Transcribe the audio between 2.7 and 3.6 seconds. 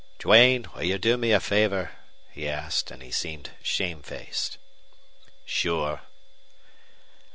and he seemed